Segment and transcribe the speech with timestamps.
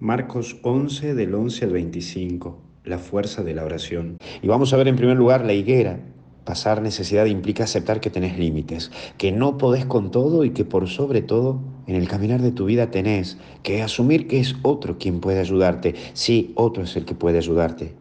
[0.00, 4.18] Marcos 11 del 11 al 25, la fuerza de la oración.
[4.40, 5.98] Y vamos a ver en primer lugar la higuera.
[6.44, 10.88] Pasar necesidad implica aceptar que tenés límites, que no podés con todo y que por
[10.88, 11.58] sobre todo
[11.88, 15.96] en el caminar de tu vida tenés que asumir que es otro quien puede ayudarte.
[16.12, 17.92] Sí, otro es el que puede ayudarte.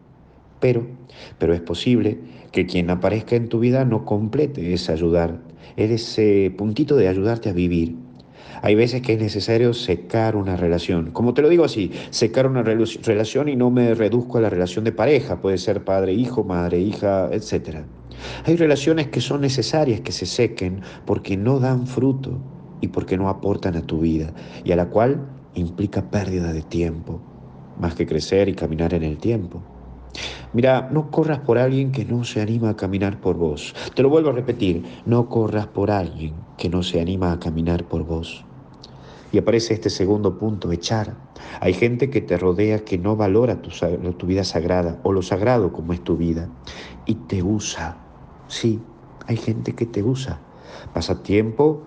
[0.60, 0.86] Pero,
[1.40, 2.20] pero es posible
[2.52, 5.42] que quien aparezca en tu vida no complete ese ayudar,
[5.78, 7.96] ese puntito de ayudarte a vivir
[8.62, 11.12] hay veces que es necesario secar una relación.
[11.12, 14.86] Como te lo digo así, secar una relación y no me reduzco a la relación
[14.86, 17.80] de pareja, puede ser padre-hijo, madre-hija, etc.
[18.46, 22.40] Hay relaciones que son necesarias que se sequen porque no dan fruto
[22.82, 24.34] y porque no aportan a tu vida
[24.64, 27.22] y a la cual implica pérdida de tiempo,
[27.80, 29.62] más que crecer y caminar en el tiempo.
[30.54, 33.76] Mira, no corras por alguien que no se anima a caminar por vos.
[33.94, 37.84] Te lo vuelvo a repetir, no corras por alguien que no se anima a caminar
[37.84, 38.44] por vos.
[39.32, 41.16] Y aparece este segundo punto, echar.
[41.60, 43.72] Hay gente que te rodea que no valora tu,
[44.14, 46.48] tu vida sagrada o lo sagrado como es tu vida
[47.06, 47.98] y te usa.
[48.48, 48.80] Sí,
[49.28, 50.40] hay gente que te usa.
[50.94, 51.84] Pasa tiempo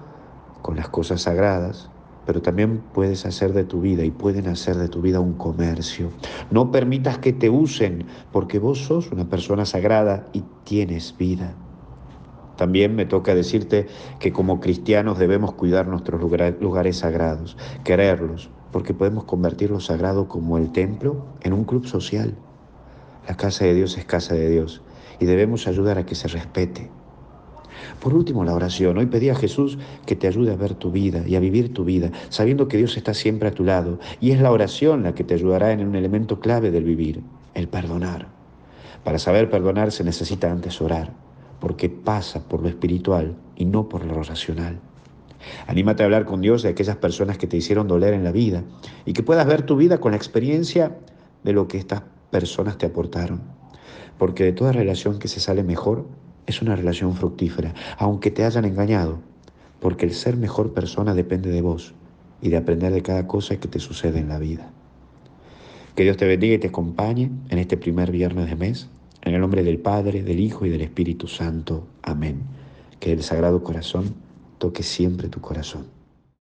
[0.62, 1.89] con las cosas sagradas,
[2.26, 6.10] pero también puedes hacer de tu vida y pueden hacer de tu vida un comercio.
[6.50, 11.54] No permitas que te usen porque vos sos una persona sagrada y tienes vida.
[12.56, 13.86] También me toca decirte
[14.18, 20.58] que como cristianos debemos cuidar nuestros lugares sagrados, quererlos, porque podemos convertir lo sagrado como
[20.58, 22.34] el templo en un club social.
[23.26, 24.82] La casa de Dios es casa de Dios
[25.18, 27.00] y debemos ayudar a que se respete.
[28.00, 28.98] Por último, la oración.
[28.98, 31.84] Hoy pedí a Jesús que te ayude a ver tu vida y a vivir tu
[31.84, 33.98] vida, sabiendo que Dios está siempre a tu lado.
[34.20, 37.22] Y es la oración la que te ayudará en un elemento clave del vivir,
[37.55, 38.28] el perdonar.
[39.05, 41.12] Para saber perdonar se necesita antes orar
[41.61, 44.81] porque pasa por lo espiritual y no por lo racional.
[45.67, 48.65] Anímate a hablar con Dios de aquellas personas que te hicieron doler en la vida
[49.05, 50.98] y que puedas ver tu vida con la experiencia
[51.44, 53.41] de lo que estas personas te aportaron.
[54.19, 56.06] Porque de toda relación que se sale mejor
[56.46, 59.19] es una relación fructífera, aunque te hayan engañado,
[59.81, 61.94] porque el ser mejor persona depende de vos
[62.42, 64.70] y de aprender de cada cosa que te sucede en la vida.
[65.94, 68.88] Que Dios te bendiga y te acompañe en este primer viernes de mes
[69.22, 71.87] en el nombre del Padre, del Hijo y del Espíritu Santo.
[72.03, 72.42] Amén.
[72.98, 74.15] Que el Sagrado Corazón
[74.59, 76.00] toque siempre tu corazón.